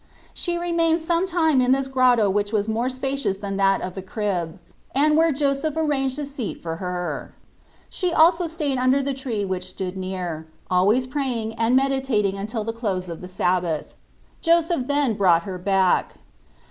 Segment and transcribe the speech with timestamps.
[0.33, 4.01] She remained some time in this grotto which was more spacious than that of the
[4.01, 4.57] crib;
[4.95, 7.35] and where Joseph arranged a seat for her.
[7.87, 8.47] She stayed also
[8.79, 13.21] under the tree which stood near, always praying and medi tating until the close of
[13.21, 13.93] the Sabbath.
[14.41, 16.15] Joseph then brought her back.